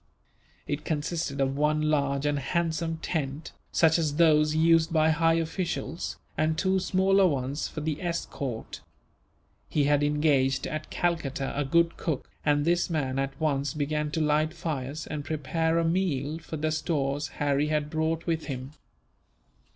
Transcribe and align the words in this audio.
It 0.65 0.83
consisted 0.83 1.39
of 1.39 1.55
one 1.55 1.79
large 1.79 2.25
and 2.25 2.39
handsome 2.39 2.97
tent, 3.03 3.51
such 3.71 3.99
as 3.99 4.15
those 4.15 4.55
used 4.55 4.91
by 4.91 5.11
high 5.11 5.35
officials, 5.35 6.17
and 6.35 6.57
two 6.57 6.79
smaller 6.79 7.27
ones 7.27 7.67
for 7.67 7.81
the 7.81 8.01
escort. 8.01 8.81
He 9.69 9.83
had 9.83 10.01
engaged 10.01 10.65
at 10.65 10.89
Calcutta 10.89 11.53
a 11.55 11.63
good 11.63 11.97
cook, 11.97 12.27
and 12.43 12.65
this 12.65 12.89
man 12.89 13.19
at 13.19 13.39
once 13.39 13.75
began 13.75 14.09
to 14.13 14.21
light 14.21 14.55
fires, 14.55 15.05
and 15.05 15.23
prepare 15.23 15.77
a 15.77 15.85
meal 15.85 16.39
from 16.39 16.61
the 16.61 16.71
stores 16.71 17.27
Harry 17.37 17.67
had 17.67 17.91
brought 17.91 18.25
with 18.25 18.45
him. 18.45 18.71